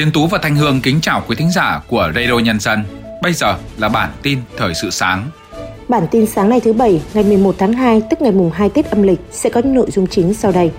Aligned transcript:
Tiến 0.00 0.12
Tú 0.12 0.26
và 0.26 0.38
Thanh 0.42 0.56
Hương 0.56 0.80
kính 0.80 1.00
chào 1.00 1.22
quý 1.28 1.36
thính 1.36 1.50
giả 1.50 1.80
của 1.86 2.12
Radio 2.14 2.38
Nhân 2.38 2.60
dân. 2.60 2.84
Bây 3.22 3.32
giờ 3.32 3.56
là 3.78 3.88
bản 3.88 4.10
tin 4.22 4.38
thời 4.56 4.74
sự 4.74 4.90
sáng. 4.90 5.30
Bản 5.88 6.06
tin 6.10 6.26
sáng 6.26 6.48
nay 6.48 6.60
thứ 6.60 6.72
Bảy, 6.72 7.02
ngày 7.14 7.24
11 7.24 7.54
tháng 7.58 7.72
2, 7.72 8.02
tức 8.10 8.22
ngày 8.22 8.32
mùng 8.32 8.50
2 8.50 8.68
Tết 8.68 8.90
âm 8.90 9.02
lịch 9.02 9.20
sẽ 9.30 9.50
có 9.50 9.60
nội 9.64 9.90
dung 9.90 10.06
chính 10.06 10.34
sau 10.34 10.52
đây. 10.52 10.70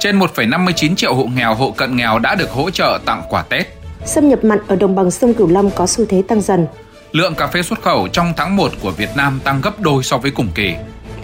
Trên 0.00 0.18
1,59 0.18 0.94
triệu 0.94 1.14
hộ 1.14 1.24
nghèo, 1.24 1.54
hộ 1.54 1.70
cận 1.70 1.96
nghèo 1.96 2.18
đã 2.18 2.34
được 2.34 2.50
hỗ 2.50 2.70
trợ 2.70 2.98
tặng 3.04 3.22
quà 3.28 3.42
Tết. 3.42 3.66
Xâm 4.04 4.28
nhập 4.28 4.44
mặn 4.44 4.58
ở 4.66 4.76
đồng 4.76 4.94
bằng 4.94 5.10
sông 5.10 5.34
Cửu 5.34 5.48
Long 5.48 5.70
có 5.70 5.86
xu 5.86 6.04
thế 6.04 6.22
tăng 6.28 6.40
dần. 6.40 6.66
Lượng 7.12 7.34
cà 7.34 7.46
phê 7.46 7.62
xuất 7.62 7.82
khẩu 7.82 8.08
trong 8.08 8.32
tháng 8.36 8.56
1 8.56 8.72
của 8.82 8.90
Việt 8.90 9.10
Nam 9.16 9.40
tăng 9.44 9.60
gấp 9.60 9.80
đôi 9.80 10.02
so 10.02 10.18
với 10.18 10.30
cùng 10.30 10.48
kỳ. 10.54 10.74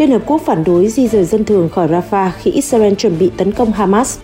Liên 0.03 0.11
Hợp 0.11 0.23
Quốc 0.27 0.43
phản 0.47 0.65
đối 0.65 0.89
di 0.89 1.09
rời 1.09 1.25
dân 1.25 1.45
thường 1.45 1.69
khỏi 1.69 1.89
Rafah 1.89 2.31
khi 2.43 2.51
Israel 2.51 2.95
chuẩn 2.95 3.19
bị 3.19 3.31
tấn 3.37 3.53
công 3.53 3.73
Hamas. 3.73 4.19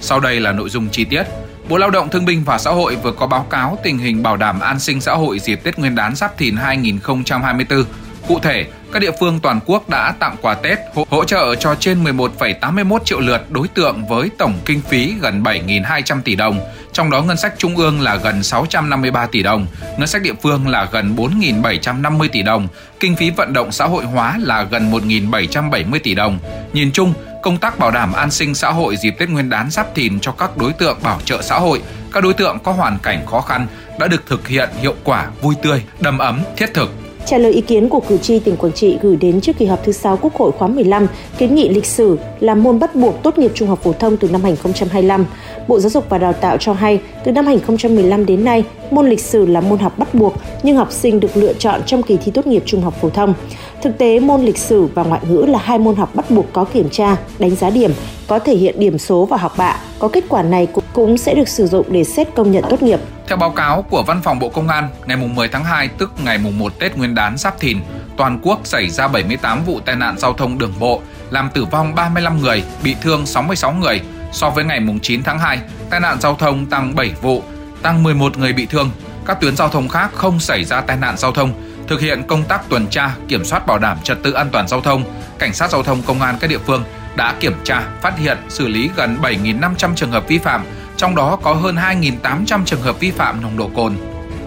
Sau 0.00 0.20
đây 0.20 0.40
là 0.40 0.52
nội 0.52 0.68
dung 0.68 0.88
chi 0.88 1.04
tiết. 1.04 1.22
Bộ 1.68 1.78
Lao 1.78 1.90
động 1.90 2.08
Thương 2.10 2.24
binh 2.24 2.42
và 2.44 2.58
Xã 2.58 2.70
hội 2.70 2.96
vừa 2.96 3.12
có 3.12 3.26
báo 3.26 3.46
cáo 3.50 3.78
tình 3.82 3.98
hình 3.98 4.22
bảo 4.22 4.36
đảm 4.36 4.60
an 4.60 4.80
sinh 4.80 5.00
xã 5.00 5.14
hội 5.14 5.38
dịp 5.38 5.60
Tết 5.62 5.78
Nguyên 5.78 5.94
đán 5.94 6.16
Giáp 6.16 6.38
Thìn 6.38 6.56
2024. 6.56 7.84
Cụ 8.28 8.38
thể, 8.38 8.66
các 8.92 8.98
địa 9.00 9.10
phương 9.20 9.40
toàn 9.40 9.60
quốc 9.66 9.88
đã 9.88 10.14
tặng 10.18 10.36
quà 10.42 10.54
Tết 10.54 10.78
hỗ 11.10 11.24
trợ 11.24 11.54
cho 11.54 11.74
trên 11.74 12.04
11,81 12.04 12.98
triệu 13.04 13.20
lượt 13.20 13.50
đối 13.50 13.68
tượng 13.68 14.06
với 14.06 14.30
tổng 14.38 14.58
kinh 14.64 14.80
phí 14.80 15.14
gần 15.20 15.42
7.200 15.42 16.20
tỷ 16.22 16.36
đồng, 16.36 16.60
trong 16.92 17.10
đó 17.10 17.22
ngân 17.22 17.36
sách 17.36 17.54
trung 17.58 17.76
ương 17.76 18.00
là 18.00 18.16
gần 18.16 18.42
653 18.42 19.26
tỷ 19.26 19.42
đồng, 19.42 19.66
ngân 19.98 20.06
sách 20.06 20.22
địa 20.22 20.34
phương 20.42 20.68
là 20.68 20.88
gần 20.92 21.16
4.750 21.16 22.28
tỷ 22.32 22.42
đồng, 22.42 22.68
kinh 23.00 23.16
phí 23.16 23.30
vận 23.30 23.52
động 23.52 23.72
xã 23.72 23.84
hội 23.84 24.04
hóa 24.04 24.38
là 24.42 24.62
gần 24.62 24.92
1.770 24.92 25.98
tỷ 26.02 26.14
đồng. 26.14 26.38
Nhìn 26.72 26.92
chung, 26.92 27.14
công 27.42 27.58
tác 27.58 27.78
bảo 27.78 27.90
đảm 27.90 28.12
an 28.12 28.30
sinh 28.30 28.54
xã 28.54 28.70
hội 28.70 28.96
dịp 28.96 29.14
Tết 29.18 29.28
Nguyên 29.28 29.50
đán 29.50 29.70
Giáp 29.70 29.94
Thìn 29.94 30.20
cho 30.20 30.32
các 30.32 30.56
đối 30.56 30.72
tượng 30.72 30.98
bảo 31.02 31.20
trợ 31.24 31.42
xã 31.42 31.58
hội, 31.58 31.82
các 32.12 32.22
đối 32.22 32.34
tượng 32.34 32.58
có 32.64 32.72
hoàn 32.72 32.98
cảnh 32.98 33.26
khó 33.26 33.40
khăn 33.40 33.66
đã 33.98 34.06
được 34.06 34.26
thực 34.26 34.48
hiện 34.48 34.68
hiệu 34.80 34.94
quả, 35.04 35.26
vui 35.42 35.54
tươi, 35.62 35.82
đầm 36.00 36.18
ấm, 36.18 36.40
thiết 36.56 36.74
thực 36.74 37.03
Trả 37.26 37.38
lời 37.38 37.52
ý 37.52 37.60
kiến 37.60 37.88
của 37.88 38.00
cử 38.00 38.18
tri 38.18 38.38
tỉnh 38.38 38.56
Quảng 38.56 38.72
Trị 38.72 38.98
gửi 39.02 39.16
đến 39.16 39.40
trước 39.40 39.58
kỳ 39.58 39.66
họp 39.66 39.84
thứ 39.84 39.92
6 39.92 40.16
Quốc 40.16 40.34
hội 40.34 40.52
khóa 40.52 40.68
15, 40.68 41.06
kiến 41.38 41.54
nghị 41.54 41.68
lịch 41.68 41.86
sử 41.86 42.18
là 42.40 42.54
môn 42.54 42.78
bắt 42.78 42.94
buộc 42.94 43.22
tốt 43.22 43.38
nghiệp 43.38 43.50
trung 43.54 43.68
học 43.68 43.80
phổ 43.82 43.92
thông 43.92 44.16
từ 44.16 44.28
năm 44.30 44.42
2025. 44.42 45.26
Bộ 45.68 45.80
Giáo 45.80 45.90
dục 45.90 46.04
và 46.08 46.18
Đào 46.18 46.32
tạo 46.32 46.56
cho 46.56 46.72
hay, 46.72 47.00
từ 47.24 47.32
năm 47.32 47.46
2015 47.46 48.26
đến 48.26 48.44
nay, 48.44 48.64
môn 48.90 49.08
lịch 49.08 49.20
sử 49.20 49.46
là 49.46 49.60
môn 49.60 49.78
học 49.78 49.98
bắt 49.98 50.14
buộc, 50.14 50.34
nhưng 50.62 50.76
học 50.76 50.92
sinh 50.92 51.20
được 51.20 51.36
lựa 51.36 51.52
chọn 51.52 51.80
trong 51.86 52.02
kỳ 52.02 52.16
thi 52.16 52.32
tốt 52.34 52.46
nghiệp 52.46 52.62
trung 52.66 52.82
học 52.82 52.94
phổ 53.00 53.10
thông. 53.10 53.34
Thực 53.82 53.98
tế, 53.98 54.20
môn 54.20 54.42
lịch 54.42 54.58
sử 54.58 54.86
và 54.94 55.02
ngoại 55.02 55.20
ngữ 55.28 55.44
là 55.48 55.58
hai 55.62 55.78
môn 55.78 55.96
học 55.96 56.14
bắt 56.14 56.30
buộc 56.30 56.52
có 56.52 56.64
kiểm 56.64 56.88
tra, 56.90 57.16
đánh 57.38 57.56
giá 57.56 57.70
điểm, 57.70 57.92
có 58.26 58.38
thể 58.38 58.56
hiện 58.56 58.80
điểm 58.80 58.98
số 58.98 59.24
và 59.24 59.36
học 59.36 59.52
bạ. 59.56 59.76
Có 59.98 60.08
kết 60.08 60.24
quả 60.28 60.42
này 60.42 60.68
cũng 60.92 61.18
sẽ 61.18 61.34
được 61.34 61.48
sử 61.48 61.66
dụng 61.66 61.86
để 61.90 62.04
xét 62.04 62.28
công 62.34 62.52
nhận 62.52 62.64
tốt 62.70 62.82
nghiệp. 62.82 63.00
Theo 63.28 63.36
báo 63.36 63.50
cáo 63.50 63.82
của 63.82 64.02
Văn 64.02 64.20
phòng 64.22 64.38
Bộ 64.38 64.48
Công 64.48 64.68
an, 64.68 64.88
ngày 65.06 65.16
10 65.16 65.48
tháng 65.48 65.64
2 65.64 65.88
tức 65.88 66.12
ngày 66.24 66.38
1 66.38 66.78
Tết 66.78 66.96
Nguyên 66.96 67.14
đán 67.14 67.36
Giáp 67.36 67.60
Thìn, 67.60 67.78
toàn 68.16 68.40
quốc 68.42 68.60
xảy 68.64 68.90
ra 68.90 69.08
78 69.08 69.64
vụ 69.64 69.80
tai 69.80 69.96
nạn 69.96 70.18
giao 70.18 70.32
thông 70.32 70.58
đường 70.58 70.72
bộ, 70.80 71.00
làm 71.30 71.50
tử 71.54 71.64
vong 71.64 71.94
35 71.94 72.40
người, 72.40 72.62
bị 72.84 72.94
thương 73.02 73.26
66 73.26 73.72
người. 73.72 74.00
So 74.32 74.50
với 74.50 74.64
ngày 74.64 74.80
9 75.02 75.22
tháng 75.22 75.38
2, 75.38 75.58
tai 75.90 76.00
nạn 76.00 76.16
giao 76.20 76.34
thông 76.34 76.66
tăng 76.66 76.94
7 76.94 77.10
vụ, 77.22 77.42
tăng 77.84 78.02
11 78.02 78.38
người 78.38 78.52
bị 78.52 78.66
thương. 78.66 78.90
Các 79.26 79.40
tuyến 79.40 79.56
giao 79.56 79.68
thông 79.68 79.88
khác 79.88 80.10
không 80.14 80.40
xảy 80.40 80.64
ra 80.64 80.80
tai 80.80 80.96
nạn 80.96 81.16
giao 81.16 81.32
thông, 81.32 81.52
thực 81.88 82.00
hiện 82.00 82.22
công 82.28 82.44
tác 82.44 82.68
tuần 82.68 82.86
tra, 82.86 83.10
kiểm 83.28 83.44
soát 83.44 83.66
bảo 83.66 83.78
đảm 83.78 83.98
trật 84.02 84.22
tự 84.22 84.32
an 84.32 84.48
toàn 84.52 84.68
giao 84.68 84.80
thông, 84.80 85.04
cảnh 85.38 85.54
sát 85.54 85.70
giao 85.70 85.82
thông 85.82 86.02
công 86.02 86.22
an 86.22 86.36
các 86.40 86.50
địa 86.50 86.58
phương 86.58 86.84
đã 87.16 87.34
kiểm 87.40 87.54
tra, 87.64 87.82
phát 88.02 88.18
hiện, 88.18 88.38
xử 88.48 88.68
lý 88.68 88.90
gần 88.96 89.18
7.500 89.22 89.94
trường 89.94 90.10
hợp 90.10 90.28
vi 90.28 90.38
phạm, 90.38 90.64
trong 90.96 91.14
đó 91.14 91.38
có 91.42 91.54
hơn 91.54 91.76
2.800 91.76 92.64
trường 92.64 92.82
hợp 92.82 93.00
vi 93.00 93.10
phạm 93.10 93.42
nồng 93.42 93.56
độ 93.56 93.70
cồn. 93.76 93.96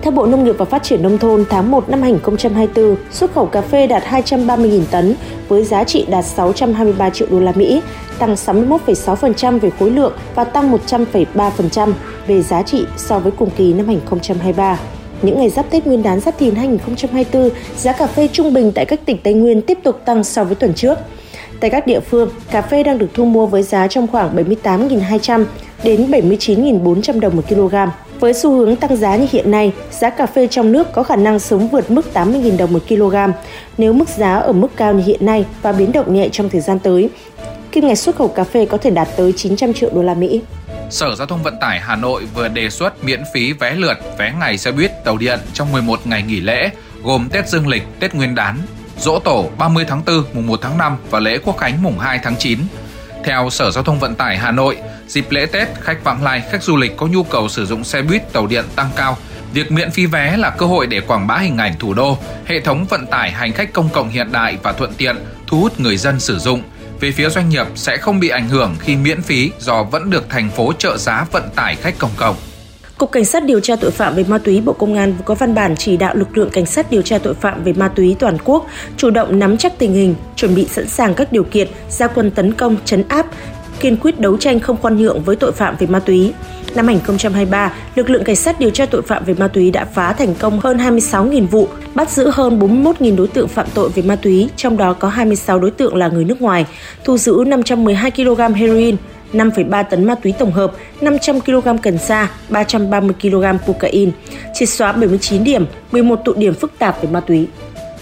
Theo 0.02 0.12
Bộ 0.12 0.26
Nông 0.26 0.44
nghiệp 0.44 0.56
và 0.58 0.66
Phát 0.66 0.84
triển 0.84 1.04
Nông 1.04 1.18
thôn, 1.18 1.46
tháng 1.50 1.72
1 1.72 1.90
năm 1.90 2.02
2024, 2.02 2.96
xuất 3.12 3.34
khẩu 3.34 3.46
cà 3.46 3.62
phê 3.62 3.88
đạt 3.88 4.04
230.000 4.04 4.82
tấn 4.92 5.16
với 5.48 5.64
giá 5.64 5.84
trị 5.84 6.06
đạt 6.10 6.26
623 6.26 7.10
triệu 7.10 7.28
đô 7.32 7.40
la 7.40 7.52
Mỹ, 7.56 7.82
tăng 8.20 8.34
61,6% 8.34 9.60
về 9.60 9.70
khối 9.80 9.92
lượng 9.92 10.14
và 10.36 10.44
tăng 10.44 10.78
100,3% 10.88 11.92
về 12.28 12.42
giá 12.42 12.62
trị 12.62 12.86
so 12.98 13.20
với 13.20 13.32
cùng 13.32 13.50
kỳ 13.58 13.74
năm 13.74 13.88
2023. 13.88 14.80
Những 15.22 15.38
ngày 15.38 15.50
giáp 15.50 15.70
Tết 15.70 15.88
Nguyên 15.88 16.04
đán 16.04 16.20
Giáp 16.20 16.38
Thìn 16.38 16.56
2024, 16.56 17.50
giá 17.78 17.92
cà 17.92 18.08
phê 18.08 18.30
trung 18.32 18.54
bình 18.54 18.72
tại 18.76 18.86
các 18.86 19.00
tỉnh 19.06 19.18
Tây 19.24 19.34
Nguyên 19.34 19.62
tiếp 19.62 19.78
tục 19.84 20.02
tăng 20.06 20.24
so 20.24 20.44
với 20.44 20.56
tuần 20.56 20.74
trước. 20.74 20.98
Tại 21.60 21.70
các 21.70 21.88
địa 21.88 22.00
phương, 22.00 22.30
cà 22.52 22.62
phê 22.62 22.84
đang 22.84 22.98
được 22.98 23.10
thu 23.14 23.26
mua 23.26 23.46
với 23.46 23.64
giá 23.64 23.88
trong 23.88 24.08
khoảng 24.08 24.36
78.200 24.36 25.46
đến 25.84 26.12
79.400 26.12 27.20
đồng 27.20 27.36
một 27.36 27.44
kg. 27.50 27.76
Với 28.20 28.34
xu 28.34 28.52
hướng 28.52 28.76
tăng 28.76 28.96
giá 28.96 29.16
như 29.16 29.28
hiện 29.32 29.52
nay, 29.52 29.74
giá 29.92 30.10
cà 30.10 30.26
phê 30.26 30.48
trong 30.48 30.72
nước 30.72 30.92
có 30.94 31.04
khả 31.04 31.16
năng 31.16 31.40
sớm 31.40 31.68
vượt 31.68 31.92
mức 31.92 32.06
80.000 32.14 32.58
đồng 32.58 32.74
một 32.74 32.84
kg. 32.90 33.16
Nếu 33.78 33.94
mức 33.94 34.10
giá 34.10 34.36
ở 34.36 34.52
mức 34.52 34.68
cao 34.76 34.94
như 34.94 35.04
hiện 35.04 35.26
nay 35.26 35.46
và 35.62 35.72
biến 35.72 35.92
động 35.92 36.14
nhẹ 36.14 36.30
trong 36.32 36.50
thời 36.50 36.62
gian 36.62 36.80
tới, 36.80 37.10
kim 37.72 37.88
ngạch 37.88 37.98
xuất 37.98 38.16
khẩu 38.16 38.28
cà 38.28 38.44
phê 38.44 38.66
có 38.66 38.78
thể 38.78 38.90
đạt 38.90 39.08
tới 39.18 39.34
900 39.36 39.74
triệu 39.74 39.90
đô 39.94 40.04
la 40.04 40.14
Mỹ. 40.14 40.42
Sở 40.90 41.16
Giao 41.16 41.28
thông 41.28 41.44
Vận 41.44 41.58
tải 41.62 41.80
Hà 41.80 41.96
Nội 41.96 42.24
vừa 42.36 42.48
đề 42.48 42.70
xuất 42.70 43.04
miễn 43.04 43.24
phí 43.34 43.54
vé 43.54 43.76
lượt, 43.76 43.98
vé 44.18 44.34
ngày 44.40 44.58
xe 44.58 44.72
buýt, 44.72 45.04
tàu 45.04 45.18
điện 45.18 45.40
trong 45.54 45.72
11 45.72 46.00
ngày 46.08 46.24
nghỉ 46.28 46.40
lễ, 46.40 46.70
gồm 47.04 47.30
Tết 47.32 47.50
Dương 47.50 47.68
lịch, 47.68 47.84
Tết 48.00 48.16
Nguyên 48.16 48.36
đán, 48.36 48.58
Dỗ 49.00 49.20
Tổ 49.20 49.50
30 49.58 49.86
tháng 49.88 50.02
4, 50.06 50.24
mùng 50.34 50.48
1 50.48 50.60
tháng 50.62 50.78
5 50.78 50.98
và 51.10 51.20
lễ 51.20 51.38
Quốc 51.38 51.58
khánh 51.58 51.84
mùng 51.84 52.00
2 52.00 52.20
tháng 52.24 52.36
9. 52.40 52.60
Theo 53.24 53.50
Sở 53.50 53.72
Giao 53.72 53.84
thông 53.84 54.00
Vận 54.00 54.16
tải 54.16 54.38
Hà 54.38 54.52
Nội, 54.52 54.78
dịp 55.08 55.32
lễ 55.32 55.46
Tết, 55.46 55.68
khách 55.82 56.04
vãng 56.04 56.24
lai, 56.24 56.44
khách 56.52 56.64
du 56.64 56.78
lịch 56.78 56.98
có 56.98 57.08
nhu 57.08 57.24
cầu 57.24 57.50
sử 57.50 57.66
dụng 57.66 57.84
xe 57.84 58.02
buýt, 58.02 58.34
tàu 58.34 58.48
điện 58.48 58.66
tăng 58.76 58.90
cao. 58.96 59.18
Việc 59.54 59.72
miễn 59.72 59.92
phí 59.92 60.06
vé 60.06 60.38
là 60.38 60.50
cơ 60.50 60.66
hội 60.66 60.88
để 60.88 61.02
quảng 61.02 61.28
bá 61.28 61.38
hình 61.38 61.58
ảnh 61.58 61.74
thủ 61.80 61.94
đô, 61.94 62.18
hệ 62.46 62.60
thống 62.60 62.86
vận 62.86 63.08
tải 63.08 63.32
hành 63.32 63.54
khách 63.54 63.74
công 63.74 63.90
cộng 63.90 64.10
hiện 64.10 64.32
đại 64.32 64.58
và 64.64 64.72
thuận 64.74 64.94
tiện, 64.94 65.16
thu 65.48 65.60
hút 65.60 65.80
người 65.80 65.98
dân 65.98 66.20
sử 66.20 66.40
dụng. 66.40 66.62
Về 67.00 67.12
phía 67.12 67.30
doanh 67.30 67.50
nghiệp 67.50 67.68
sẽ 67.76 67.98
không 67.98 68.20
bị 68.20 68.30
ảnh 68.30 68.50
hưởng 68.50 68.76
khi 68.80 68.96
miễn 68.96 69.22
phí 69.22 69.52
do 69.60 69.84
vẫn 69.84 70.10
được 70.10 70.30
thành 70.30 70.50
phố 70.50 70.74
trợ 70.74 70.98
giá 70.98 71.26
vận 71.32 71.50
tải 71.56 71.76
khách 71.76 71.98
công 72.00 72.12
cộng. 72.18 72.36
Cục 72.98 73.12
Cảnh 73.12 73.26
sát 73.26 73.44
điều 73.46 73.60
tra 73.60 73.76
tội 73.76 73.92
phạm 73.92 74.16
về 74.16 74.26
ma 74.28 74.38
túy 74.38 74.62
Bộ 74.62 74.74
Công 74.74 74.96
an 74.96 75.14
vừa 75.14 75.24
có 75.26 75.36
văn 75.36 75.56
bản 75.56 75.76
chỉ 75.76 75.98
đạo 75.98 76.16
lực 76.16 76.38
lượng 76.38 76.50
cảnh 76.50 76.66
sát 76.66 76.92
điều 76.92 77.02
tra 77.02 77.18
tội 77.18 77.34
phạm 77.34 77.64
về 77.64 77.74
ma 77.74 77.88
túy 77.88 78.16
toàn 78.20 78.38
quốc 78.44 78.66
chủ 78.98 79.10
động 79.10 79.40
nắm 79.40 79.58
chắc 79.58 79.80
tình 79.80 79.94
hình, 79.94 80.16
chuẩn 80.36 80.56
bị 80.56 80.68
sẵn 80.72 80.88
sàng 80.88 81.14
các 81.14 81.32
điều 81.32 81.44
kiện 81.44 81.68
ra 81.90 82.08
quân 82.08 82.32
tấn 82.32 82.54
công, 82.54 82.78
chấn 82.86 83.04
áp, 83.08 83.26
kiên 83.80 83.98
quyết 83.98 84.20
đấu 84.20 84.38
tranh 84.38 84.60
không 84.60 84.78
khoan 84.82 84.98
nhượng 84.98 85.22
với 85.22 85.36
tội 85.36 85.52
phạm 85.52 85.76
về 85.80 85.88
ma 85.88 86.00
túy. 86.00 86.34
Năm 86.76 86.88
2023, 86.88 87.74
lực 87.96 88.10
lượng 88.10 88.24
cảnh 88.24 88.36
sát 88.36 88.60
điều 88.60 88.70
tra 88.70 88.86
tội 88.86 89.02
phạm 89.02 89.26
về 89.26 89.34
ma 89.34 89.48
túy 89.48 89.72
đã 89.72 89.86
phá 89.86 90.14
thành 90.14 90.36
công 90.36 90.60
hơn 90.60 90.78
26.000 90.78 91.48
vụ, 91.48 91.68
bắt 91.96 92.10
giữ 92.10 92.30
hơn 92.34 92.60
41.000 92.60 93.16
đối 93.16 93.28
tượng 93.28 93.48
phạm 93.48 93.68
tội 93.74 93.90
về 93.90 94.04
ma 94.04 94.16
túy, 94.16 94.50
trong 94.56 94.78
đó 94.78 94.94
có 94.94 95.10
26 95.10 95.60
đối 95.60 95.72
tượng 95.72 95.96
là 95.96 96.08
người 96.08 96.26
nước 96.26 96.42
ngoài, 96.42 96.66
thu 97.04 97.18
giữ 97.18 97.44
512 97.48 98.12
kg 98.12 98.54
heroin, 98.54 98.96
5,3 99.34 99.84
tấn 99.84 100.04
ma 100.06 100.16
túy 100.16 100.34
tổng 100.40 100.52
hợp, 100.52 100.72
500 101.02 101.42
kg 101.42 101.78
cần 101.84 101.98
sa, 101.98 102.28
330 102.50 103.16
kg 103.22 103.44
cocaine, 103.68 104.12
triệt 104.54 104.70
xóa 104.70 104.92
79 104.92 105.44
điểm, 105.44 105.66
11 105.92 106.20
tụ 106.26 106.34
điểm 106.34 106.54
phức 106.54 106.80
tạp 106.80 107.02
về 107.02 107.10
ma 107.10 107.20
túy. 107.20 107.48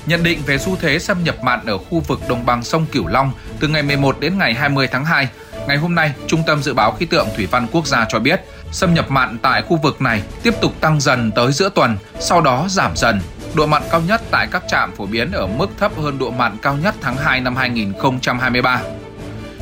Nhận 0.05 0.23
định 0.23 0.39
về 0.45 0.57
xu 0.57 0.75
thế 0.81 0.99
xâm 0.99 1.23
nhập 1.23 1.35
mặn 1.43 1.59
ở 1.65 1.77
khu 1.77 1.99
vực 1.99 2.19
đồng 2.29 2.45
bằng 2.45 2.63
sông 2.63 2.85
Cửu 2.91 3.07
Long 3.07 3.31
từ 3.59 3.67
ngày 3.67 3.83
11 3.83 4.19
đến 4.19 4.37
ngày 4.37 4.53
20 4.53 4.87
tháng 4.91 5.05
2, 5.05 5.27
ngày 5.67 5.77
hôm 5.77 5.95
nay, 5.95 6.13
Trung 6.27 6.43
tâm 6.47 6.63
Dự 6.63 6.73
báo 6.73 6.91
Khí 6.91 7.05
tượng 7.05 7.27
Thủy 7.35 7.47
văn 7.51 7.67
Quốc 7.71 7.87
gia 7.87 8.05
cho 8.09 8.19
biết 8.19 8.41
xâm 8.71 8.93
nhập 8.93 9.11
mặn 9.11 9.37
tại 9.41 9.61
khu 9.61 9.77
vực 9.77 10.01
này 10.01 10.21
tiếp 10.43 10.53
tục 10.61 10.71
tăng 10.79 11.01
dần 11.01 11.31
tới 11.31 11.51
giữa 11.51 11.69
tuần, 11.69 11.97
sau 12.19 12.41
đó 12.41 12.65
giảm 12.69 12.91
dần. 12.95 13.19
Độ 13.53 13.65
mặn 13.65 13.81
cao 13.91 14.01
nhất 14.07 14.21
tại 14.31 14.47
các 14.51 14.63
trạm 14.67 14.91
phổ 14.91 15.05
biến 15.05 15.31
ở 15.31 15.47
mức 15.47 15.67
thấp 15.77 15.91
hơn 15.97 16.19
độ 16.19 16.31
mặn 16.31 16.57
cao 16.61 16.77
nhất 16.83 16.95
tháng 17.01 17.15
2 17.17 17.41
năm 17.41 17.55
2023 17.55 18.81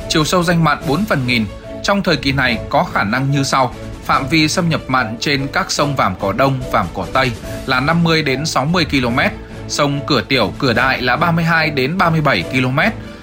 chiều 0.08 0.24
sâu 0.24 0.42
danh 0.42 0.64
mặn 0.64 0.78
4 0.88 1.04
phần 1.04 1.26
nghìn. 1.26 1.44
Trong 1.84 2.02
thời 2.02 2.16
kỳ 2.16 2.32
này 2.32 2.58
có 2.70 2.84
khả 2.84 3.04
năng 3.04 3.30
như 3.30 3.42
sau: 3.42 3.74
phạm 4.04 4.28
vi 4.28 4.48
xâm 4.48 4.68
nhập 4.68 4.80
mặn 4.88 5.16
trên 5.20 5.46
các 5.52 5.70
sông 5.70 5.96
Vàm 5.96 6.14
Cỏ 6.20 6.32
Đông, 6.32 6.60
Vàm 6.72 6.86
Cỏ 6.94 7.06
Tây 7.12 7.32
là 7.66 7.80
50 7.80 8.22
đến 8.22 8.46
60 8.46 8.86
km, 8.90 9.18
sông 9.68 10.00
Cửa 10.06 10.20
Tiểu, 10.20 10.52
Cửa 10.58 10.72
Đại 10.72 11.02
là 11.02 11.16
32 11.16 11.70
đến 11.70 11.98
37 11.98 12.42
km, 12.42 12.78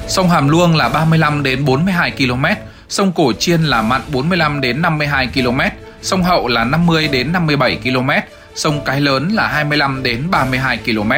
sông 0.07 0.29
Hàm 0.29 0.49
Luông 0.49 0.75
là 0.75 0.89
35 0.89 1.43
đến 1.43 1.65
42 1.65 2.11
km, 2.11 2.45
sông 2.89 3.11
Cổ 3.11 3.33
Chiên 3.33 3.63
là 3.63 3.81
mặn 3.81 4.01
45 4.13 4.61
đến 4.61 4.81
52 4.81 5.27
km, 5.27 5.59
sông 6.01 6.23
Hậu 6.23 6.47
là 6.47 6.63
50 6.63 7.07
đến 7.07 7.33
57 7.33 7.79
km, 7.83 8.09
sông 8.55 8.81
Cái 8.85 9.01
Lớn 9.01 9.29
là 9.29 9.47
25 9.47 10.03
đến 10.03 10.31
32 10.31 10.77
km. 10.77 11.11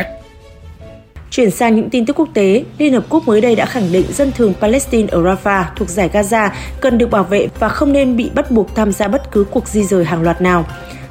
Chuyển 1.36 1.52
sang 1.52 1.76
những 1.76 1.90
tin 1.90 2.06
tức 2.06 2.20
quốc 2.20 2.30
tế, 2.34 2.64
Liên 2.78 2.94
Hợp 2.94 3.04
Quốc 3.10 3.28
mới 3.28 3.42
đây 3.42 3.56
đã 3.56 3.66
khẳng 3.66 3.92
định 3.92 4.06
dân 4.14 4.32
thường 4.32 4.54
Palestine 4.62 5.08
ở 5.12 5.22
Rafah 5.22 5.64
thuộc 5.76 5.90
giải 5.90 6.10
Gaza 6.14 6.50
cần 6.82 6.98
được 6.98 7.12
bảo 7.12 7.24
vệ 7.24 7.48
và 7.60 7.70
không 7.70 7.94
nên 7.94 8.18
bị 8.18 8.32
bắt 8.36 8.52
buộc 8.52 8.76
tham 8.76 8.92
gia 8.92 9.08
bất 9.08 9.32
cứ 9.32 9.46
cuộc 9.52 9.68
di 9.68 9.84
rời 9.84 10.06
hàng 10.06 10.22
loạt 10.22 10.42
nào. 10.42 10.66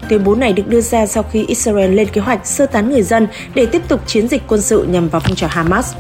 Tuyên 0.09 0.25
bố 0.25 0.35
này 0.35 0.53
được 0.53 0.69
đưa 0.69 0.81
ra 0.81 1.07
sau 1.07 1.23
khi 1.23 1.45
Israel 1.47 1.95
lên 1.95 2.09
kế 2.09 2.21
hoạch 2.21 2.47
sơ 2.47 2.67
tán 2.67 2.91
người 2.91 3.03
dân 3.03 3.27
để 3.55 3.67
tiếp 3.67 3.83
tục 3.89 4.01
chiến 4.07 4.29
dịch 4.29 4.43
quân 4.49 4.61
sự 4.61 4.87
nhằm 4.91 5.09
vào 5.09 5.21
phong 5.21 5.37
trào 5.37 5.51
Hamas. 5.53 5.95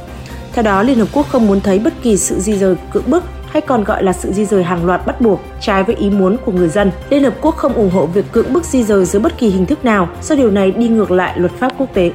Theo 0.52 0.62
đó, 0.62 0.82
Liên 0.82 0.98
Hợp 0.98 1.08
Quốc 1.12 1.28
không 1.28 1.46
muốn 1.46 1.60
thấy 1.60 1.78
bất 1.78 1.94
kỳ 2.02 2.16
sự 2.16 2.40
di 2.40 2.58
rời 2.58 2.74
cưỡng 2.92 3.10
bức 3.10 3.24
hay 3.50 3.60
còn 3.60 3.84
gọi 3.84 4.02
là 4.02 4.12
sự 4.12 4.32
di 4.32 4.44
rời 4.44 4.64
hàng 4.64 4.84
loạt 4.86 5.06
bắt 5.06 5.20
buộc, 5.20 5.40
trái 5.60 5.82
với 5.84 5.96
ý 5.96 6.10
muốn 6.10 6.36
của 6.44 6.52
người 6.52 6.68
dân. 6.68 6.90
Liên 7.10 7.24
Hợp 7.24 7.34
Quốc 7.40 7.56
không 7.56 7.74
ủng 7.74 7.90
hộ 7.90 8.06
việc 8.06 8.24
cưỡng 8.32 8.52
bức 8.52 8.64
di 8.64 8.84
rời 8.84 9.04
dưới 9.04 9.22
bất 9.22 9.38
kỳ 9.38 9.50
hình 9.50 9.66
thức 9.66 9.84
nào, 9.84 10.08
do 10.22 10.34
điều 10.34 10.50
này 10.50 10.70
đi 10.70 10.88
ngược 10.88 11.10
lại 11.10 11.38
luật 11.38 11.52
pháp 11.52 11.72
quốc 11.78 11.94
tế. 11.94 12.10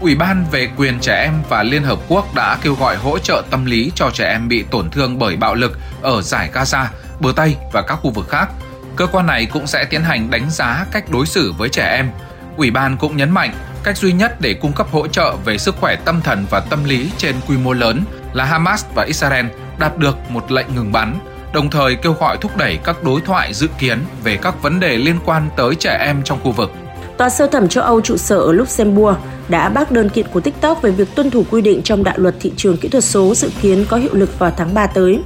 Ủy 0.00 0.14
ban 0.14 0.44
về 0.50 0.68
quyền 0.76 1.00
trẻ 1.00 1.22
em 1.22 1.32
và 1.48 1.62
Liên 1.62 1.82
Hợp 1.82 1.98
Quốc 2.08 2.34
đã 2.34 2.58
kêu 2.62 2.74
gọi 2.74 2.96
hỗ 2.96 3.18
trợ 3.18 3.42
tâm 3.50 3.64
lý 3.64 3.92
cho 3.94 4.10
trẻ 4.10 4.30
em 4.30 4.48
bị 4.48 4.62
tổn 4.62 4.90
thương 4.90 5.18
bởi 5.18 5.36
bạo 5.36 5.54
lực 5.54 5.78
ở 6.02 6.22
giải 6.22 6.50
Gaza, 6.52 6.84
bờ 7.20 7.32
Tây 7.36 7.56
và 7.72 7.82
các 7.82 7.94
khu 7.94 8.10
vực 8.10 8.28
khác. 8.28 8.48
Cơ 8.96 9.06
quan 9.06 9.26
này 9.26 9.46
cũng 9.46 9.66
sẽ 9.66 9.84
tiến 9.84 10.02
hành 10.02 10.30
đánh 10.30 10.50
giá 10.50 10.86
cách 10.92 11.04
đối 11.10 11.26
xử 11.26 11.52
với 11.58 11.68
trẻ 11.68 11.96
em. 11.96 12.10
Ủy 12.56 12.70
ban 12.70 12.96
cũng 12.96 13.16
nhấn 13.16 13.30
mạnh 13.30 13.54
cách 13.84 13.96
duy 13.96 14.12
nhất 14.12 14.40
để 14.40 14.54
cung 14.54 14.72
cấp 14.72 14.86
hỗ 14.92 15.06
trợ 15.06 15.36
về 15.44 15.58
sức 15.58 15.76
khỏe 15.80 15.96
tâm 16.04 16.20
thần 16.20 16.46
và 16.50 16.60
tâm 16.60 16.84
lý 16.84 17.10
trên 17.16 17.34
quy 17.48 17.56
mô 17.56 17.72
lớn 17.72 18.04
là 18.32 18.44
Hamas 18.44 18.84
và 18.94 19.04
Israel 19.04 19.46
đạt 19.78 19.98
được 19.98 20.30
một 20.30 20.52
lệnh 20.52 20.74
ngừng 20.74 20.92
bắn, 20.92 21.18
đồng 21.52 21.70
thời 21.70 21.96
kêu 21.96 22.12
gọi 22.12 22.36
thúc 22.40 22.56
đẩy 22.56 22.78
các 22.84 23.02
đối 23.02 23.20
thoại 23.20 23.54
dự 23.54 23.68
kiến 23.78 24.04
về 24.24 24.36
các 24.36 24.62
vấn 24.62 24.80
đề 24.80 24.96
liên 24.96 25.18
quan 25.24 25.50
tới 25.56 25.74
trẻ 25.74 25.98
em 26.00 26.22
trong 26.24 26.40
khu 26.42 26.52
vực. 26.52 26.72
Tòa 27.18 27.28
sơ 27.28 27.46
thẩm 27.46 27.68
châu 27.68 27.84
Âu 27.84 28.00
trụ 28.00 28.16
sở 28.16 28.36
ở 28.36 28.52
Luxembourg 28.52 29.16
đã 29.48 29.68
bác 29.68 29.90
đơn 29.90 30.08
kiện 30.08 30.26
của 30.32 30.40
TikTok 30.40 30.82
về 30.82 30.90
việc 30.90 31.14
tuân 31.14 31.30
thủ 31.30 31.44
quy 31.50 31.62
định 31.62 31.82
trong 31.82 32.04
đạo 32.04 32.14
luật 32.18 32.34
thị 32.40 32.52
trường 32.56 32.76
kỹ 32.76 32.88
thuật 32.88 33.04
số 33.04 33.34
dự 33.34 33.50
kiến 33.62 33.84
có 33.88 33.96
hiệu 33.96 34.14
lực 34.14 34.38
vào 34.38 34.52
tháng 34.56 34.74
3 34.74 34.86
tới. 34.86 35.20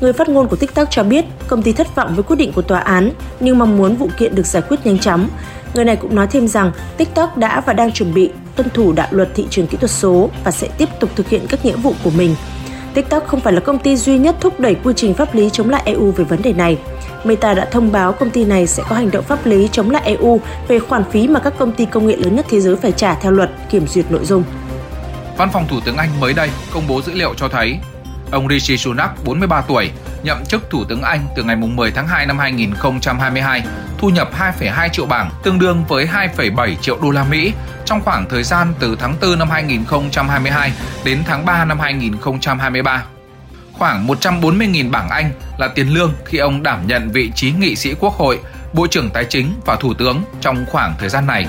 Người 0.00 0.12
phát 0.12 0.28
ngôn 0.28 0.48
của 0.48 0.56
TikTok 0.56 0.90
cho 0.90 1.02
biết, 1.02 1.24
công 1.48 1.62
ty 1.62 1.72
thất 1.72 1.96
vọng 1.96 2.14
với 2.14 2.22
quyết 2.22 2.36
định 2.36 2.52
của 2.52 2.62
tòa 2.62 2.78
án, 2.80 3.10
nhưng 3.40 3.58
mong 3.58 3.76
muốn 3.76 3.96
vụ 3.96 4.08
kiện 4.18 4.34
được 4.34 4.46
giải 4.46 4.62
quyết 4.68 4.86
nhanh 4.86 4.98
chóng. 4.98 5.28
Người 5.74 5.84
này 5.84 5.96
cũng 5.96 6.14
nói 6.14 6.26
thêm 6.26 6.48
rằng, 6.48 6.72
TikTok 6.96 7.38
đã 7.38 7.60
và 7.60 7.72
đang 7.72 7.92
chuẩn 7.92 8.14
bị 8.14 8.30
tuân 8.56 8.70
thủ 8.70 8.92
đạo 8.92 9.08
luật 9.10 9.28
thị 9.34 9.46
trường 9.50 9.66
kỹ 9.66 9.76
thuật 9.76 9.90
số 9.90 10.30
và 10.44 10.50
sẽ 10.50 10.68
tiếp 10.78 10.88
tục 11.00 11.10
thực 11.16 11.28
hiện 11.28 11.46
các 11.48 11.64
nghĩa 11.64 11.76
vụ 11.76 11.94
của 12.04 12.10
mình. 12.10 12.34
TikTok 12.94 13.26
không 13.26 13.40
phải 13.40 13.52
là 13.52 13.60
công 13.60 13.78
ty 13.78 13.96
duy 13.96 14.18
nhất 14.18 14.36
thúc 14.40 14.60
đẩy 14.60 14.74
quy 14.74 14.92
trình 14.96 15.14
pháp 15.14 15.34
lý 15.34 15.50
chống 15.52 15.70
lại 15.70 15.82
EU 15.84 16.10
về 16.10 16.24
vấn 16.24 16.42
đề 16.42 16.52
này. 16.52 16.78
Meta 17.24 17.54
đã 17.54 17.64
thông 17.70 17.92
báo 17.92 18.12
công 18.12 18.30
ty 18.30 18.44
này 18.44 18.66
sẽ 18.66 18.82
có 18.88 18.96
hành 18.96 19.10
động 19.10 19.24
pháp 19.24 19.46
lý 19.46 19.68
chống 19.72 19.90
lại 19.90 20.02
EU 20.04 20.40
về 20.68 20.78
khoản 20.78 21.04
phí 21.10 21.28
mà 21.28 21.40
các 21.40 21.54
công 21.58 21.72
ty 21.72 21.84
công 21.84 22.06
nghệ 22.06 22.16
lớn 22.16 22.36
nhất 22.36 22.46
thế 22.48 22.60
giới 22.60 22.76
phải 22.76 22.92
trả 22.92 23.14
theo 23.14 23.32
luật 23.32 23.50
kiểm 23.70 23.86
duyệt 23.86 24.10
nội 24.10 24.24
dung. 24.24 24.44
Văn 25.36 25.48
phòng 25.52 25.66
Thủ 25.68 25.80
tướng 25.84 25.96
Anh 25.96 26.20
mới 26.20 26.32
đây 26.32 26.50
công 26.72 26.82
bố 26.88 27.02
dữ 27.02 27.12
liệu 27.12 27.34
cho 27.34 27.48
thấy 27.48 27.78
ông 28.30 28.48
Rishi 28.48 28.76
Sunak, 28.76 29.24
43 29.24 29.60
tuổi, 29.60 29.90
nhậm 30.22 30.44
chức 30.44 30.70
Thủ 30.70 30.84
tướng 30.84 31.02
Anh 31.02 31.20
từ 31.36 31.42
ngày 31.42 31.56
10 31.56 31.90
tháng 31.90 32.06
2 32.06 32.26
năm 32.26 32.38
2022, 32.38 33.62
thu 33.98 34.08
nhập 34.08 34.30
2,2 34.38 34.88
triệu 34.88 35.06
bảng, 35.06 35.30
tương 35.42 35.58
đương 35.58 35.84
với 35.88 36.06
2,7 36.36 36.74
triệu 36.74 36.98
đô 37.02 37.10
la 37.10 37.24
Mỹ 37.24 37.52
trong 37.84 38.00
khoảng 38.00 38.28
thời 38.28 38.42
gian 38.42 38.74
từ 38.78 38.96
tháng 39.00 39.16
4 39.20 39.38
năm 39.38 39.50
2022 39.50 40.72
đến 41.04 41.22
tháng 41.26 41.44
3 41.44 41.64
năm 41.64 41.80
2023. 41.80 43.04
Khoảng 43.72 44.06
140.000 44.06 44.90
bảng 44.90 45.08
Anh 45.08 45.30
là 45.58 45.68
tiền 45.68 45.94
lương 45.94 46.12
khi 46.24 46.38
ông 46.38 46.62
đảm 46.62 46.86
nhận 46.86 47.10
vị 47.10 47.30
trí 47.34 47.52
nghị 47.52 47.76
sĩ 47.76 47.94
quốc 48.00 48.14
hội, 48.14 48.40
bộ 48.72 48.86
trưởng 48.86 49.10
tài 49.10 49.24
chính 49.24 49.54
và 49.66 49.76
thủ 49.76 49.94
tướng 49.94 50.22
trong 50.40 50.64
khoảng 50.70 50.94
thời 50.98 51.08
gian 51.08 51.26
này. 51.26 51.46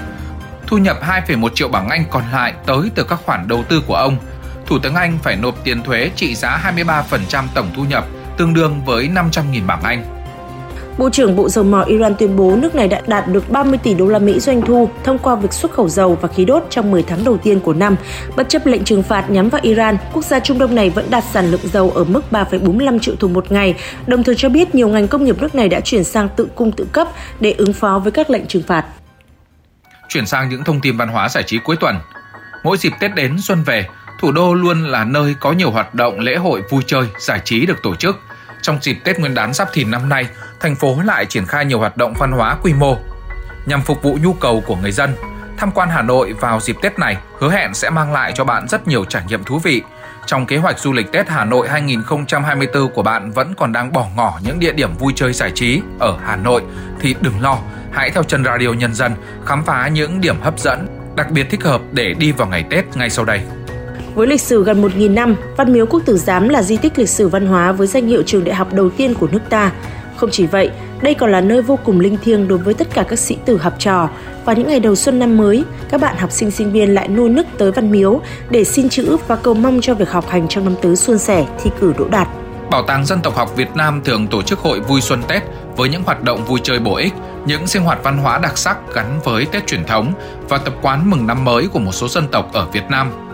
Thu 0.68 0.78
nhập 0.78 0.98
2,1 1.02 1.50
triệu 1.50 1.68
bảng 1.68 1.90
Anh 1.90 2.04
còn 2.12 2.24
lại 2.32 2.54
tới 2.66 2.92
từ 2.96 3.04
các 3.04 3.20
khoản 3.26 3.48
đầu 3.48 3.64
tư 3.70 3.82
của 3.88 3.96
ông. 3.96 4.18
Thủ 4.66 4.80
tướng 4.80 4.96
Anh 4.96 5.18
phải 5.24 5.36
nộp 5.36 5.64
tiền 5.64 5.84
thuế 5.84 6.12
trị 6.16 6.36
giá 6.36 6.72
23% 6.76 7.44
tổng 7.54 7.72
thu 7.76 7.84
nhập, 7.84 8.06
tương 8.38 8.54
đương 8.54 8.86
với 8.86 9.10
500.000 9.14 9.66
bảng 9.66 9.84
Anh. 9.84 10.15
Bộ 10.98 11.10
trưởng 11.10 11.36
Bộ 11.36 11.50
Dầu 11.50 11.64
mỏ 11.64 11.82
Iran 11.82 12.16
tuyên 12.20 12.36
bố 12.36 12.56
nước 12.56 12.76
này 12.76 12.88
đã 12.88 13.02
đạt 13.08 13.28
được 13.28 13.50
30 13.50 13.80
tỷ 13.84 13.94
đô 13.94 14.08
la 14.08 14.20
Mỹ 14.20 14.40
doanh 14.40 14.62
thu 14.62 14.90
thông 15.04 15.18
qua 15.18 15.36
việc 15.36 15.54
xuất 15.54 15.72
khẩu 15.72 15.90
dầu 15.90 16.18
và 16.22 16.28
khí 16.28 16.46
đốt 16.46 16.64
trong 16.70 16.92
10 16.92 17.04
tháng 17.04 17.24
đầu 17.24 17.38
tiên 17.38 17.60
của 17.60 17.74
năm. 17.74 17.96
Bất 18.36 18.50
chấp 18.50 18.66
lệnh 18.66 18.84
trừng 18.84 19.04
phạt 19.04 19.30
nhắm 19.30 19.50
vào 19.50 19.62
Iran, 19.64 19.98
quốc 20.14 20.26
gia 20.26 20.40
Trung 20.40 20.58
Đông 20.58 20.76
này 20.76 20.90
vẫn 20.90 21.06
đạt 21.10 21.24
sản 21.32 21.52
lượng 21.52 21.60
dầu 21.64 21.92
ở 21.96 22.04
mức 22.04 22.22
3,45 22.32 23.00
triệu 23.00 23.16
thùng 23.16 23.34
một 23.34 23.52
ngày, 23.52 23.76
đồng 24.08 24.24
thời 24.24 24.36
cho 24.36 24.50
biết 24.50 24.76
nhiều 24.76 24.88
ngành 24.88 25.08
công 25.08 25.26
nghiệp 25.26 25.42
nước 25.42 25.56
này 25.56 25.70
đã 25.70 25.80
chuyển 25.80 26.04
sang 26.04 26.30
tự 26.36 26.48
cung 26.56 26.72
tự 26.72 26.88
cấp 26.92 27.08
để 27.40 27.56
ứng 27.58 27.74
phó 27.74 28.00
với 28.00 28.12
các 28.12 28.30
lệnh 28.30 28.48
trừng 28.48 28.64
phạt. 28.64 28.86
Chuyển 30.10 30.26
sang 30.26 30.50
những 30.50 30.64
thông 30.64 30.82
tin 30.82 30.98
văn 30.98 31.10
hóa 31.10 31.30
giải 31.30 31.44
trí 31.44 31.58
cuối 31.58 31.76
tuần. 31.80 31.96
Mỗi 32.64 32.78
dịp 32.78 32.94
Tết 33.00 33.16
đến 33.16 33.36
xuân 33.42 33.64
về, 33.64 33.88
thủ 34.22 34.32
đô 34.32 34.54
luôn 34.54 34.86
là 34.86 35.04
nơi 35.04 35.36
có 35.40 35.52
nhiều 35.52 35.72
hoạt 35.72 35.96
động 35.96 36.20
lễ 36.20 36.36
hội 36.36 36.62
vui 36.70 36.84
chơi, 36.88 37.08
giải 37.20 37.42
trí 37.44 37.66
được 37.66 37.78
tổ 37.84 37.96
chức. 37.96 38.16
Trong 38.66 38.78
dịp 38.82 38.98
Tết 39.04 39.20
Nguyên 39.20 39.34
đán 39.34 39.54
Giáp 39.54 39.74
Thìn 39.74 39.92
năm 39.92 40.10
nay, 40.10 40.28
thành 40.60 40.76
phố 40.76 41.02
lại 41.06 41.26
triển 41.26 41.46
khai 41.46 41.66
nhiều 41.66 41.80
hoạt 41.80 41.98
động 41.98 42.14
văn 42.20 42.32
hóa 42.32 42.58
quy 42.62 42.74
mô 42.74 42.98
nhằm 43.66 43.82
phục 43.82 44.04
vụ 44.04 44.18
nhu 44.22 44.34
cầu 44.34 44.64
của 44.68 44.76
người 44.76 44.92
dân. 44.92 45.16
Tham 45.58 45.72
quan 45.72 45.90
Hà 45.90 46.02
Nội 46.02 46.34
vào 46.34 46.60
dịp 46.60 46.76
Tết 46.82 47.00
này 47.00 47.18
hứa 47.40 47.52
hẹn 47.52 47.74
sẽ 47.74 47.90
mang 47.90 48.14
lại 48.14 48.32
cho 48.36 48.44
bạn 48.44 48.68
rất 48.68 48.88
nhiều 48.88 49.06
trải 49.06 49.24
nghiệm 49.28 49.44
thú 49.44 49.60
vị. 49.60 49.84
Trong 50.26 50.46
kế 50.46 50.58
hoạch 50.58 50.80
du 50.80 50.94
lịch 50.94 51.12
Tết 51.12 51.30
Hà 51.30 51.46
Nội 51.46 51.70
2024 51.70 52.90
của 52.90 53.04
bạn 53.04 53.32
vẫn 53.32 53.54
còn 53.58 53.72
đang 53.72 53.92
bỏ 53.92 54.08
ngỏ 54.16 54.40
những 54.44 54.60
địa 54.60 54.74
điểm 54.74 54.94
vui 54.98 55.14
chơi 55.16 55.34
giải 55.34 55.52
trí 55.56 55.82
ở 56.00 56.18
Hà 56.26 56.36
Nội 56.36 56.62
thì 57.02 57.16
đừng 57.22 57.42
lo, 57.42 57.58
hãy 57.92 58.10
theo 58.10 58.24
chân 58.24 58.46
Radio 58.46 58.70
Nhân 58.70 58.94
dân 58.94 59.16
khám 59.46 59.64
phá 59.66 59.88
những 59.88 60.22
điểm 60.22 60.42
hấp 60.42 60.60
dẫn, 60.60 60.88
đặc 61.16 61.32
biệt 61.32 61.48
thích 61.50 61.64
hợp 61.64 61.82
để 61.92 62.14
đi 62.14 62.32
vào 62.32 62.48
ngày 62.48 62.66
Tết 62.70 62.86
ngay 62.96 63.10
sau 63.10 63.26
đây. 63.26 63.42
Với 64.16 64.28
lịch 64.28 64.42
sử 64.42 64.64
gần 64.64 64.82
1.000 64.82 65.14
năm, 65.14 65.36
Văn 65.58 65.74
Miếu 65.74 65.86
Quốc 65.86 66.02
Tử 66.06 66.18
Giám 66.18 66.50
là 66.50 66.64
di 66.64 66.78
tích 66.78 67.00
lịch 67.00 67.10
sử 67.10 67.28
văn 67.28 67.48
hóa 67.48 67.72
với 67.72 67.88
danh 67.88 68.08
hiệu 68.08 68.24
trường 68.26 68.44
đại 68.44 68.56
học 68.56 68.74
đầu 68.74 68.90
tiên 68.90 69.14
của 69.14 69.28
nước 69.32 69.40
ta. 69.50 69.72
Không 70.16 70.30
chỉ 70.32 70.46
vậy, 70.46 70.70
đây 71.02 71.14
còn 71.14 71.32
là 71.32 71.42
nơi 71.42 71.62
vô 71.62 71.80
cùng 71.84 72.00
linh 72.00 72.18
thiêng 72.24 72.48
đối 72.48 72.58
với 72.58 72.74
tất 72.74 72.88
cả 72.94 73.04
các 73.04 73.20
sĩ 73.20 73.38
tử 73.46 73.58
học 73.58 73.74
trò. 73.80 74.10
Vào 74.46 74.56
những 74.56 74.68
ngày 74.68 74.80
đầu 74.80 74.96
xuân 74.96 75.20
năm 75.20 75.38
mới, 75.38 75.64
các 75.90 76.02
bạn 76.02 76.18
học 76.18 76.32
sinh 76.32 76.52
sinh 76.52 76.72
viên 76.72 76.94
lại 76.94 77.08
nô 77.08 77.28
nức 77.28 77.46
tới 77.58 77.72
Văn 77.72 77.92
Miếu 77.92 78.22
để 78.50 78.64
xin 78.64 78.90
chữ 78.90 79.18
và 79.28 79.36
cầu 79.36 79.54
mong 79.54 79.80
cho 79.82 79.94
việc 79.94 80.10
học 80.10 80.30
hành 80.30 80.48
trong 80.48 80.64
năm 80.64 80.76
tới 80.82 80.96
suôn 80.96 81.18
sẻ, 81.18 81.46
thi 81.64 81.72
cử 81.80 81.94
đỗ 81.98 82.08
đạt. 82.08 82.28
Bảo 82.72 82.84
tàng 82.88 83.06
Dân 83.06 83.22
tộc 83.22 83.36
học 83.36 83.56
Việt 83.58 83.76
Nam 83.76 84.02
thường 84.06 84.28
tổ 84.28 84.42
chức 84.42 84.60
hội 84.60 84.80
vui 84.80 85.02
xuân 85.02 85.24
Tết 85.28 85.44
với 85.76 85.90
những 85.90 86.04
hoạt 86.04 86.24
động 86.24 86.46
vui 86.46 86.60
chơi 86.64 86.80
bổ 86.80 86.96
ích, 86.96 87.14
những 87.46 87.68
sinh 87.68 87.84
hoạt 87.84 88.04
văn 88.04 88.18
hóa 88.18 88.38
đặc 88.38 88.58
sắc 88.58 88.78
gắn 88.94 89.20
với 89.24 89.46
Tết 89.46 89.68
truyền 89.68 89.86
thống 89.86 90.14
và 90.50 90.58
tập 90.58 90.74
quán 90.82 91.10
mừng 91.10 91.28
năm 91.28 91.46
mới 91.46 91.68
của 91.68 91.80
một 91.80 91.92
số 91.92 92.08
dân 92.08 92.28
tộc 92.32 92.54
ở 92.54 92.66
Việt 92.74 92.84
Nam– 92.90 93.12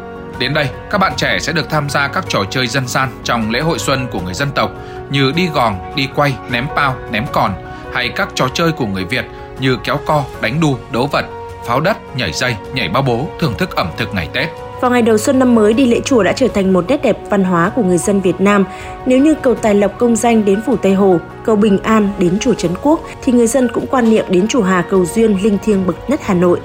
Đến 0.42 0.54
đây, 0.54 0.70
các 0.90 0.98
bạn 0.98 1.14
trẻ 1.18 1.40
sẽ 1.40 1.54
được 1.54 1.70
tham 1.70 1.90
gia 1.90 2.08
các 2.08 2.26
trò 2.30 2.44
chơi 2.50 2.68
dân 2.68 2.88
gian 2.88 3.10
trong 3.24 3.52
lễ 3.52 3.60
hội 3.60 3.80
xuân 3.80 4.08
của 4.12 4.22
người 4.22 4.34
dân 4.34 4.52
tộc 4.52 4.72
như 5.10 5.32
đi 5.36 5.48
gòn, 5.48 5.94
đi 5.96 6.08
quay, 6.16 6.34
ném 6.50 6.68
bao, 6.76 6.96
ném 7.12 7.26
còn 7.34 7.54
hay 7.94 8.10
các 8.10 8.30
trò 8.36 8.48
chơi 8.54 8.72
của 8.72 8.86
người 8.86 9.04
Việt 9.06 9.26
như 9.60 9.78
kéo 9.84 10.00
co, 10.06 10.24
đánh 10.42 10.60
đu, 10.60 10.78
đấu 10.92 11.10
vật, 11.12 11.26
pháo 11.66 11.80
đất, 11.80 11.98
nhảy 12.16 12.32
dây, 12.34 12.56
nhảy 12.74 12.90
bao 12.90 13.04
bố, 13.04 13.30
thưởng 13.40 13.54
thức 13.58 13.76
ẩm 13.76 13.88
thực 13.98 14.14
ngày 14.14 14.30
Tết. 14.34 14.50
Vào 14.82 14.92
ngày 14.92 15.02
đầu 15.02 15.18
xuân 15.18 15.40
năm 15.40 15.56
mới, 15.56 15.74
đi 15.74 15.86
lễ 15.86 16.02
chùa 16.06 16.24
đã 16.24 16.34
trở 16.34 16.48
thành 16.48 16.74
một 16.74 16.86
nét 16.88 17.02
đẹp 17.04 17.18
văn 17.30 17.44
hóa 17.44 17.72
của 17.76 17.84
người 17.84 17.98
dân 17.98 18.22
Việt 18.22 18.42
Nam. 18.42 18.66
Nếu 19.06 19.20
như 19.20 19.36
cầu 19.36 19.56
Tài 19.56 19.76
Lộc 19.76 19.98
công 19.98 20.16
danh 20.16 20.46
đến 20.46 20.62
phủ 20.66 20.76
Tây 20.76 20.94
Hồ, 20.94 21.18
cầu 21.46 21.56
Bình 21.56 21.80
An 21.84 22.10
đến 22.20 22.40
chùa 22.40 22.54
Trấn 22.54 22.72
Quốc, 22.82 23.02
thì 23.24 23.34
người 23.34 23.48
dân 23.48 23.68
cũng 23.74 23.88
quan 23.88 24.10
niệm 24.10 24.26
đến 24.30 24.48
chùa 24.48 24.62
Hà 24.62 24.82
Cầu 24.90 25.06
Duyên 25.06 25.38
linh 25.44 25.58
thiêng 25.64 25.88
bậc 25.88 26.10
nhất 26.10 26.20
Hà 26.24 26.34
Nội. 26.34 26.60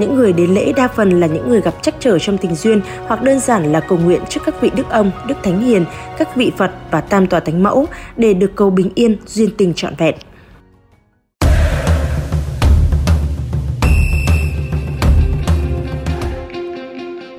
Những 0.00 0.14
người 0.14 0.32
đến 0.32 0.54
lễ 0.54 0.72
đa 0.76 0.88
phần 0.88 1.20
là 1.20 1.26
những 1.26 1.48
người 1.48 1.60
gặp 1.60 1.74
trắc 1.82 1.94
trở 2.00 2.18
trong 2.18 2.38
tình 2.38 2.54
duyên 2.54 2.80
hoặc 3.06 3.22
đơn 3.22 3.40
giản 3.40 3.72
là 3.72 3.80
cầu 3.80 3.98
nguyện 3.98 4.20
trước 4.28 4.40
các 4.46 4.60
vị 4.60 4.70
đức 4.76 4.90
ông, 4.90 5.10
đức 5.26 5.34
thánh 5.42 5.60
hiền, 5.60 5.84
các 6.18 6.36
vị 6.36 6.52
Phật 6.56 6.70
và 6.90 7.00
tam 7.00 7.26
tòa 7.26 7.40
thánh 7.40 7.62
mẫu 7.62 7.86
để 8.16 8.34
được 8.34 8.52
cầu 8.54 8.70
bình 8.70 8.90
yên, 8.94 9.16
duyên 9.26 9.50
tình 9.56 9.74
trọn 9.74 9.94
vẹn. 9.98 10.14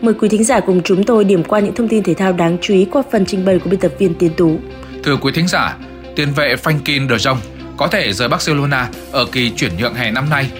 Mời 0.02 0.14
quý 0.14 0.30
thính 0.30 0.44
giả 0.44 0.60
cùng 0.60 0.82
chúng 0.84 1.04
tôi 1.04 1.24
điểm 1.24 1.44
qua 1.44 1.60
những 1.60 1.76
thông 1.76 1.88
tin 1.88 2.04
thể 2.04 2.14
thao 2.14 2.34
đáng 2.34 2.58
chú 2.62 2.74
ý 2.74 2.88
qua 2.92 3.04
phần 3.12 3.26
trình 3.26 3.46
bày 3.46 3.60
của 3.60 3.70
biên 3.70 3.80
tập 3.80 3.92
viên 4.00 4.14
Tiến 4.14 4.32
Tú. 4.38 4.60
Thưa 5.04 5.18
quý 5.18 5.32
thính 5.36 5.48
giả, 5.48 5.78
tiền 6.16 6.34
vệ 6.34 6.56
Franklin 6.64 7.10
de 7.10 7.16
Jong 7.16 7.38
có 7.78 7.88
thể 7.88 8.14
rời 8.14 8.28
Barcelona 8.28 8.90
ở 9.12 9.26
kỳ 9.32 9.52
chuyển 9.56 9.78
nhượng 9.78 9.96
hè 9.96 10.12
năm 10.12 10.30
nay. 10.30 10.52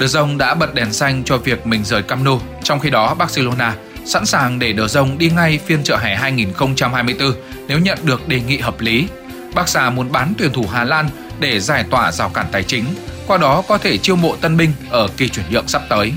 De 0.00 0.06
Jong 0.06 0.38
đã 0.38 0.54
bật 0.54 0.74
đèn 0.74 0.92
xanh 0.92 1.22
cho 1.24 1.38
việc 1.38 1.66
mình 1.66 1.84
rời 1.84 2.02
Camp 2.02 2.24
Nou, 2.24 2.40
trong 2.62 2.80
khi 2.80 2.90
đó 2.90 3.14
Barcelona 3.14 3.74
sẵn 4.04 4.26
sàng 4.26 4.58
để 4.58 4.74
De 4.78 4.82
Jong 4.82 5.18
đi 5.18 5.30
ngay 5.30 5.58
phiên 5.66 5.82
chợ 5.84 5.96
hè 5.96 6.16
2024 6.16 7.32
nếu 7.68 7.78
nhận 7.78 7.98
được 8.02 8.28
đề 8.28 8.40
nghị 8.40 8.58
hợp 8.58 8.80
lý. 8.80 9.06
Barca 9.54 9.90
muốn 9.90 10.12
bán 10.12 10.32
tuyển 10.38 10.52
thủ 10.52 10.66
Hà 10.72 10.84
Lan 10.84 11.08
để 11.40 11.60
giải 11.60 11.84
tỏa 11.90 12.12
rào 12.12 12.28
cản 12.28 12.46
tài 12.52 12.62
chính, 12.62 12.84
qua 13.26 13.38
đó 13.38 13.62
có 13.68 13.78
thể 13.78 13.98
chiêu 13.98 14.16
mộ 14.16 14.36
tân 14.36 14.56
binh 14.56 14.72
ở 14.90 15.08
kỳ 15.16 15.28
chuyển 15.28 15.46
nhượng 15.50 15.68
sắp 15.68 15.82
tới. 15.88 16.12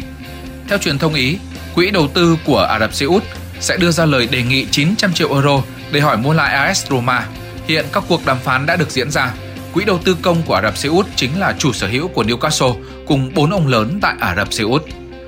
Theo 0.67 0.77
truyền 0.77 0.97
thông 0.97 1.13
Ý, 1.13 1.37
quỹ 1.75 1.91
đầu 1.91 2.07
tư 2.07 2.37
của 2.45 2.59
Ả 2.59 2.79
Rập 2.79 2.93
Xê 2.93 3.05
Út 3.05 3.23
sẽ 3.59 3.77
đưa 3.77 3.91
ra 3.91 4.05
lời 4.05 4.27
đề 4.31 4.43
nghị 4.43 4.65
900 4.71 5.13
triệu 5.13 5.33
euro 5.33 5.61
để 5.91 5.99
hỏi 5.99 6.17
mua 6.17 6.33
lại 6.33 6.53
AS 6.53 6.85
Roma. 6.89 7.27
Hiện 7.67 7.85
các 7.93 8.03
cuộc 8.07 8.25
đàm 8.25 8.39
phán 8.39 8.65
đã 8.65 8.75
được 8.75 8.91
diễn 8.91 9.11
ra. 9.11 9.33
Quỹ 9.73 9.85
đầu 9.85 9.99
tư 10.05 10.17
công 10.21 10.43
của 10.43 10.53
Ả 10.53 10.61
Rập 10.61 10.77
Xê 10.77 10.89
Út 10.89 11.05
chính 11.15 11.39
là 11.39 11.55
chủ 11.59 11.73
sở 11.73 11.87
hữu 11.87 12.07
của 12.07 12.23
Newcastle 12.23 12.75
cùng 13.07 13.31
bốn 13.33 13.51
ông 13.51 13.67
lớn 13.67 13.99
tại 14.01 14.15
Ả 14.19 14.35
Rập 14.35 14.53
Xê 14.53 14.63
Út. 14.63 14.83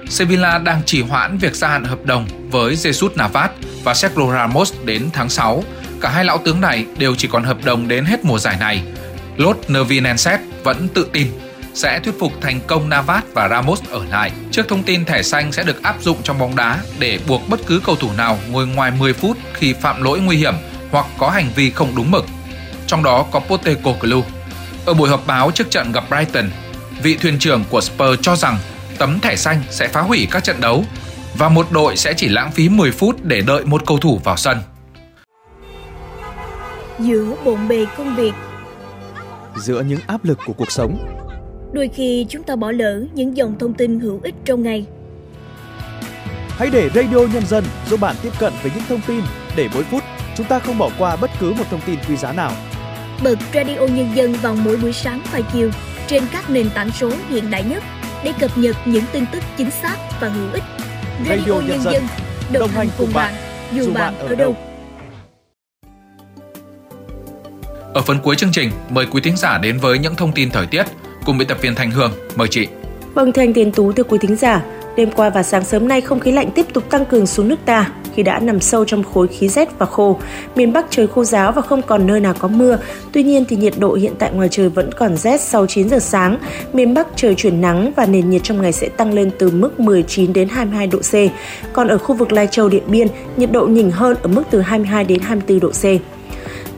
Sevilla 0.10 0.58
đang 0.58 0.84
trì 0.86 1.02
hoãn 1.02 1.38
việc 1.38 1.56
gia 1.56 1.68
hạn 1.68 1.84
hợp 1.84 2.06
đồng 2.06 2.28
với 2.52 2.76
Jesus 2.76 3.10
Navas 3.16 3.50
và 3.84 3.94
Sergio 3.94 4.34
Ramos 4.34 4.74
đến 4.86 5.10
tháng 5.14 5.30
6. 5.30 5.64
Cả 6.02 6.10
hai 6.10 6.26
lão 6.26 6.38
tướng 6.38 6.62
này 6.62 6.86
đều 6.98 7.16
chỉ 7.16 7.28
còn 7.28 7.44
hợp 7.44 7.66
đồng 7.66 7.88
đến 7.88 8.06
hết 8.06 8.26
mùa 8.26 8.40
giải 8.40 8.58
này. 8.60 8.84
Lốt 9.38 9.58
Nervinenset 9.68 10.40
vẫn 10.64 10.88
tự 10.88 11.08
tin 11.14 11.28
sẽ 11.78 12.00
thuyết 12.00 12.20
phục 12.20 12.32
thành 12.42 12.60
công 12.68 12.90
Navas 12.90 13.24
và 13.34 13.50
Ramos 13.50 13.82
ở 13.90 14.06
lại. 14.10 14.32
Trước 14.52 14.68
thông 14.68 14.84
tin 14.84 15.06
thẻ 15.06 15.24
xanh 15.24 15.52
sẽ 15.52 15.64
được 15.64 15.84
áp 15.84 15.96
dụng 16.02 16.18
trong 16.24 16.40
bóng 16.40 16.56
đá 16.56 16.80
để 17.00 17.20
buộc 17.28 17.50
bất 17.50 17.60
cứ 17.66 17.82
cầu 17.86 17.96
thủ 17.96 18.10
nào 18.18 18.40
ngồi 18.50 18.68
ngoài 18.68 18.92
10 18.92 19.14
phút 19.14 19.38
khi 19.54 19.74
phạm 19.74 20.04
lỗi 20.04 20.20
nguy 20.20 20.38
hiểm 20.38 20.54
hoặc 20.92 21.06
có 21.18 21.30
hành 21.30 21.50
vi 21.56 21.70
không 21.70 21.96
đúng 21.96 22.12
mực. 22.12 22.26
trong 22.88 23.04
đó 23.04 23.26
có 23.32 23.40
Postecoglou. 23.40 24.24
Ở 24.86 24.94
buổi 24.94 25.10
họp 25.10 25.28
báo 25.28 25.52
trước 25.52 25.70
trận 25.70 25.92
gặp 25.92 26.04
Brighton, 26.10 26.50
vị 27.04 27.18
thuyền 27.22 27.40
trưởng 27.40 27.64
của 27.70 27.82
Spurs 27.82 28.22
cho 28.22 28.36
rằng 28.36 28.58
tấm 28.98 29.20
thẻ 29.20 29.36
xanh 29.36 29.62
sẽ 29.70 29.88
phá 29.88 30.02
hủy 30.02 30.28
các 30.32 30.44
trận 30.44 30.62
đấu 30.62 30.86
và 31.38 31.50
một 31.50 31.72
đội 31.72 31.98
sẽ 31.98 32.14
chỉ 32.14 32.28
lãng 32.28 32.52
phí 32.52 32.70
10 32.70 32.92
phút 32.92 33.16
để 33.24 33.42
đợi 33.42 33.66
một 33.66 33.82
cầu 33.86 33.98
thủ 33.98 34.22
vào 34.24 34.38
sân. 34.38 34.58
Giữa 37.00 37.36
bộn 37.46 37.68
bề 37.68 37.86
công 37.98 38.16
việc, 38.16 38.34
giữa 39.56 39.82
những 39.82 40.00
áp 40.08 40.26
lực 40.26 40.40
của 40.46 40.54
cuộc 40.54 40.72
sống, 40.72 41.17
đôi 41.72 41.90
khi 41.94 42.26
chúng 42.30 42.44
ta 42.44 42.56
bỏ 42.56 42.72
lỡ 42.72 43.04
những 43.14 43.38
dòng 43.38 43.56
thông 43.60 43.74
tin 43.74 44.00
hữu 44.00 44.20
ích 44.24 44.36
trong 44.46 44.64
ngày. 44.64 44.86
Hãy 46.50 46.70
để 46.74 46.90
Radio 46.96 47.18
Nhân 47.34 47.46
dân 47.48 47.64
giúp 47.90 48.00
bạn 48.00 48.16
tiếp 48.22 48.32
cận 48.40 48.54
với 48.62 48.72
những 48.76 48.84
thông 48.90 49.02
tin 49.08 49.22
để 49.56 49.68
mỗi 49.74 49.84
phút 49.84 50.04
chúng 50.38 50.48
ta 50.48 50.60
không 50.60 50.78
bỏ 50.78 50.90
qua 50.98 51.16
bất 51.16 51.32
cứ 51.40 51.54
một 51.54 51.64
thông 51.72 51.82
tin 51.86 51.96
quý 52.10 52.16
giá 52.16 52.34
nào. 52.34 52.52
Bật 53.24 53.40
Radio 53.54 53.80
Nhân 53.80 54.10
dân 54.16 54.34
vào 54.34 54.56
mỗi 54.56 54.78
buổi 54.78 54.94
sáng 54.94 55.22
và 55.32 55.42
chiều 55.54 55.70
trên 56.08 56.24
các 56.32 56.50
nền 56.50 56.70
tảng 56.70 56.92
số 56.92 57.12
hiện 57.30 57.52
đại 57.52 57.64
nhất 57.64 57.84
để 58.24 58.34
cập 58.40 58.58
nhật 58.58 58.76
những 58.86 59.04
tin 59.12 59.26
tức 59.32 59.44
chính 59.58 59.72
xác 59.72 59.98
và 60.22 60.28
hữu 60.28 60.52
ích. 60.54 60.64
Radio, 61.30 61.36
Radio 61.38 61.54
Nhân, 61.54 61.82
dân, 61.82 61.94
dân 61.94 62.04
đồng, 62.54 62.60
đồng 62.62 62.70
hành 62.70 62.88
cùng 62.98 63.10
bạn, 63.14 63.34
bạn 63.34 63.86
dù 63.86 63.94
bạn 63.94 64.18
ở 64.20 64.36
đâu. 64.36 64.56
Ở 67.94 68.02
phần 68.02 68.20
cuối 68.24 68.36
chương 68.36 68.52
trình, 68.52 68.72
mời 68.90 69.06
quý 69.12 69.22
thính 69.22 69.38
giả 69.38 69.58
đến 69.58 69.78
với 69.78 70.00
những 70.00 70.16
thông 70.16 70.32
tin 70.32 70.50
thời 70.50 70.66
tiết 70.66 70.84
cùng 71.28 71.38
biên 71.38 71.48
tập 71.48 71.58
viên 71.62 71.76
Thanh 71.76 71.92
Hương. 71.92 72.12
Mời 72.36 72.48
chị. 72.48 72.68
Vâng, 73.14 73.34
Thanh 73.34 73.54
Tiến 73.54 73.72
Tú 73.72 73.92
thưa 73.92 74.04
quý 74.04 74.18
thính 74.22 74.36
giả, 74.36 74.64
đêm 74.96 75.12
qua 75.12 75.30
và 75.30 75.44
sáng 75.44 75.64
sớm 75.64 75.88
nay 75.88 76.02
không 76.02 76.20
khí 76.20 76.32
lạnh 76.32 76.50
tiếp 76.56 76.66
tục 76.74 76.90
tăng 76.90 77.06
cường 77.06 77.28
xuống 77.28 77.48
nước 77.48 77.60
ta 77.66 77.92
khi 78.16 78.24
đã 78.24 78.40
nằm 78.40 78.60
sâu 78.60 78.86
trong 78.86 79.04
khối 79.04 79.28
khí 79.28 79.50
rét 79.50 79.70
và 79.80 79.86
khô. 79.86 80.20
Miền 80.56 80.74
Bắc 80.74 80.86
trời 80.90 81.08
khô 81.08 81.24
giáo 81.24 81.52
và 81.52 81.62
không 81.62 81.82
còn 81.82 82.08
nơi 82.08 82.20
nào 82.20 82.34
có 82.40 82.48
mưa. 82.48 82.78
Tuy 83.12 83.24
nhiên 83.24 83.46
thì 83.46 83.56
nhiệt 83.56 83.74
độ 83.78 83.94
hiện 83.94 84.14
tại 84.20 84.32
ngoài 84.32 84.48
trời 84.52 84.70
vẫn 84.70 84.90
còn 84.92 85.18
rét 85.18 85.42
sau 85.42 85.68
9 85.68 85.90
giờ 85.90 86.00
sáng. 86.00 86.38
Miền 86.74 86.94
Bắc 86.94 87.08
trời 87.16 87.36
chuyển 87.36 87.62
nắng 87.62 87.92
và 87.96 88.06
nền 88.06 88.30
nhiệt 88.30 88.44
trong 88.44 88.62
ngày 88.62 88.72
sẽ 88.72 88.90
tăng 88.90 89.14
lên 89.14 89.32
từ 89.40 89.50
mức 89.52 89.80
19 89.80 90.34
đến 90.34 90.50
22 90.50 90.88
độ 90.88 91.00
C. 91.00 91.14
Còn 91.74 91.88
ở 91.88 91.98
khu 91.98 92.16
vực 92.16 92.32
Lai 92.32 92.48
Châu 92.52 92.70
Điện 92.70 92.84
Biên, 92.88 93.08
nhiệt 93.38 93.52
độ 93.52 93.66
nhỉnh 93.68 93.92
hơn 93.92 94.18
ở 94.22 94.28
mức 94.28 94.44
từ 94.50 94.62
22 94.62 95.04
đến 95.04 95.20
24 95.20 95.60
độ 95.60 95.70
C. 95.70 96.17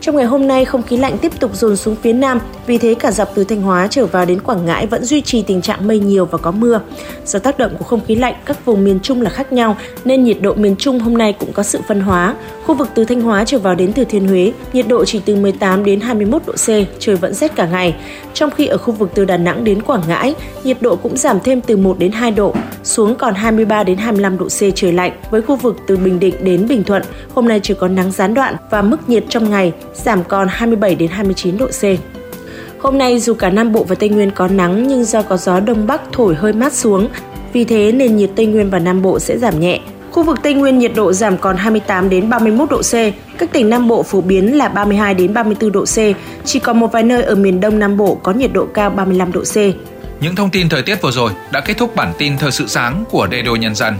Trong 0.01 0.15
ngày 0.15 0.25
hôm 0.25 0.48
nay, 0.48 0.65
không 0.65 0.84
khí 0.84 0.98
lạnh 0.98 1.18
tiếp 1.18 1.39
tục 1.39 1.56
dồn 1.56 1.75
xuống 1.75 1.96
phía 1.96 2.13
Nam, 2.13 2.39
vì 2.65 2.77
thế 2.77 2.94
cả 2.94 3.12
dọc 3.12 3.36
từ 3.36 3.44
Thanh 3.44 3.62
Hóa 3.62 3.88
trở 3.88 4.06
vào 4.06 4.25
đến 4.25 4.39
Quảng 4.39 4.65
Ngãi 4.65 4.88
vẫn 4.88 5.03
duy 5.03 5.22
trì 5.22 5.41
tình 5.41 5.62
trạng 5.62 5.88
mây 5.88 6.00
nhiều 6.00 6.25
và 6.25 6.38
có 6.38 6.51
mưa. 6.51 6.82
Do 7.25 7.39
tác 7.39 7.58
động 7.58 7.75
của 7.79 7.86
không 7.86 8.06
khí 8.08 8.15
lạnh, 8.15 8.34
các 8.46 8.65
vùng 8.65 8.84
miền 8.84 9.00
Trung 9.03 9.22
là 9.22 9.29
khác 9.29 9.53
nhau, 9.53 9.77
nên 10.06 10.24
nhiệt 10.24 10.38
độ 10.41 10.53
miền 10.53 10.75
Trung 10.75 11.00
hôm 11.00 11.18
nay 11.18 11.34
cũng 11.34 11.53
có 11.53 11.63
sự 11.63 11.79
phân 11.88 12.01
hóa. 12.01 12.36
Khu 12.65 12.75
vực 12.75 12.88
từ 12.96 13.06
Thanh 13.06 13.22
Hóa 13.22 13.46
trở 13.46 13.60
vào 13.60 13.75
đến 13.75 13.94
Thừa 13.94 14.03
Thiên 14.03 14.27
Huế, 14.27 14.51
nhiệt 14.74 14.88
độ 14.88 15.06
chỉ 15.06 15.22
từ 15.25 15.36
18 15.36 15.86
đến 15.86 16.00
21 16.00 16.41
độ 16.46 16.53
C, 16.53 16.68
trời 17.00 17.15
vẫn 17.15 17.34
rét 17.34 17.56
cả 17.56 17.68
ngày. 17.68 17.96
Trong 18.34 18.51
khi 18.51 18.68
ở 18.68 18.77
khu 18.77 18.94
vực 18.94 19.10
từ 19.15 19.25
Đà 19.25 19.38
Nẵng 19.38 19.63
đến 19.63 19.82
Quảng 19.82 20.03
Ngãi, 20.08 20.36
nhiệt 20.63 20.77
độ 20.82 20.96
cũng 20.96 21.18
giảm 21.18 21.39
thêm 21.44 21.62
từ 21.62 21.77
1 21.77 22.00
đến 22.00 22.12
2 22.12 22.32
độ, 22.32 22.53
xuống 22.84 23.15
còn 23.15 23.34
23 23.34 23.84
đến 23.84 23.98
25 23.98 24.38
độ 24.38 24.46
C 24.46 24.75
trời 24.75 24.91
lạnh. 24.91 25.12
Với 25.32 25.41
khu 25.41 25.56
vực 25.56 25.77
từ 25.88 25.98
Bình 25.98 26.20
Định 26.20 26.36
đến 26.44 26.68
Bình 26.68 26.84
Thuận, 26.84 27.01
hôm 27.34 27.48
nay 27.48 27.60
chỉ 27.63 27.74
có 27.74 27.88
nắng 27.88 28.12
gián 28.12 28.34
đoạn 28.34 28.56
và 28.72 28.82
mức 28.82 29.10
nhiệt 29.10 29.24
trong 29.29 29.50
ngày 29.50 29.74
giảm 29.93 30.24
còn 30.24 30.48
27 30.51 30.96
đến 30.96 31.10
29 31.10 31.58
độ 31.58 31.67
C. 31.67 31.84
Hôm 32.79 32.98
nay 32.98 33.19
dù 33.19 33.34
cả 33.34 33.50
Nam 33.50 33.72
Bộ 33.74 33.84
và 33.84 33.96
Tây 33.96 34.10
Nguyên 34.10 34.31
có 34.31 34.48
nắng 34.48 34.88
nhưng 34.88 35.03
do 35.03 35.22
có 35.22 35.38
gió 35.38 35.60
đông 35.60 35.88
bắc 35.88 36.01
thổi 36.12 36.36
hơi 36.36 36.53
mát 36.53 36.74
xuống, 36.74 37.08
vì 37.53 37.63
thế 37.63 37.91
nền 37.91 38.15
nhiệt 38.15 38.29
Tây 38.36 38.46
Nguyên 38.46 38.69
và 38.69 38.79
Nam 38.79 39.01
Bộ 39.01 39.19
sẽ 39.19 39.38
giảm 39.38 39.60
nhẹ. 39.60 39.79
Khu 40.12 40.24
vực 40.24 40.38
Tây 40.43 40.53
Nguyên 40.53 40.79
nhiệt 40.79 40.91
độ 40.96 41.13
giảm 41.13 41.38
còn 41.38 41.58
28 41.58 42.10
đến 42.10 42.29
31 42.29 42.69
độ 42.69 42.81
C, 42.81 42.93
các 43.38 43.51
tỉnh 43.51 43.69
Nam 43.69 43.88
Bộ 43.88 44.03
phổ 44.03 44.22
biến 44.22 44.58
là 44.58 44.67
32 44.69 45.13
đến 45.13 45.34
34 45.34 45.72
độ 45.72 45.86
C, 45.86 45.98
chỉ 46.46 46.60
có 46.60 46.74
một 46.74 46.91
vài 46.91 47.03
nơi 47.03 47.24
ở 47.24 47.36
miền 47.36 47.62
Đông 47.62 47.79
Nam 47.79 47.98
Bộ 47.98 48.15
có 48.24 48.31
nhiệt 48.31 48.53
độ 48.53 48.65
cao 48.65 48.89
35 48.89 49.31
độ 49.31 49.41
C. 49.41 49.55
Những 50.22 50.36
thông 50.36 50.50
tin 50.50 50.69
thời 50.69 50.81
tiết 50.81 51.01
vừa 51.01 51.12
rồi 51.12 51.31
đã 51.51 51.60
kết 51.60 51.77
thúc 51.77 51.96
bản 51.96 52.13
tin 52.17 52.38
thời 52.38 52.51
sự 52.51 52.67
sáng 52.67 53.03
của 53.12 53.27
Radio 53.31 53.55
Nhân 53.55 53.75
dân. 53.75 53.93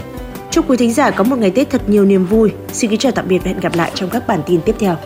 Chúc 0.52 0.70
quý 0.70 0.78
thính 0.78 0.94
giả 0.94 1.12
có 1.12 1.24
một 1.24 1.40
ngày 1.40 1.52
Tết 1.52 1.70
thật 1.70 1.90
nhiều 1.90 2.06
niềm 2.06 2.26
vui. 2.26 2.52
Xin 2.74 2.90
kính 2.90 3.00
chào 3.00 3.12
tạm 3.12 3.28
biệt 3.28 3.38
và 3.38 3.52
hẹn 3.52 3.60
gặp 3.60 3.76
lại 3.76 3.92
trong 3.96 4.10
các 4.10 4.28
bản 4.28 4.40
tin 4.48 4.62
tiếp 4.62 4.76
theo. 4.80 4.98